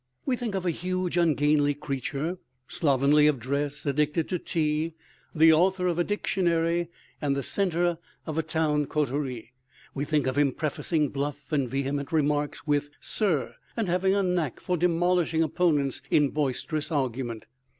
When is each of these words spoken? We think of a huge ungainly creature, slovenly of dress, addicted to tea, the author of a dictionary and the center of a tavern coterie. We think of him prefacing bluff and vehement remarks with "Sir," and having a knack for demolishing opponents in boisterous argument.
We 0.25 0.35
think 0.35 0.55
of 0.55 0.65
a 0.65 0.71
huge 0.71 1.15
ungainly 1.15 1.75
creature, 1.75 2.39
slovenly 2.67 3.27
of 3.27 3.37
dress, 3.39 3.85
addicted 3.85 4.27
to 4.29 4.39
tea, 4.39 4.95
the 5.35 5.53
author 5.53 5.85
of 5.85 5.99
a 5.99 6.03
dictionary 6.03 6.89
and 7.21 7.37
the 7.37 7.43
center 7.43 7.99
of 8.25 8.35
a 8.35 8.41
tavern 8.41 8.87
coterie. 8.87 9.53
We 9.93 10.05
think 10.05 10.25
of 10.25 10.39
him 10.39 10.53
prefacing 10.53 11.09
bluff 11.09 11.51
and 11.51 11.69
vehement 11.69 12.11
remarks 12.11 12.65
with 12.65 12.89
"Sir," 12.99 13.53
and 13.77 13.87
having 13.87 14.15
a 14.15 14.23
knack 14.23 14.59
for 14.59 14.75
demolishing 14.75 15.43
opponents 15.43 16.01
in 16.09 16.29
boisterous 16.29 16.91
argument. 16.91 17.45